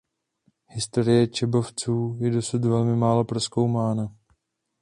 Historie 0.67 1.27
Čebovců 1.27 2.17
je 2.21 2.31
dosud 2.31 2.65
velmi 2.65 2.95
málo 2.95 3.25
prozkoumána. 3.25 4.09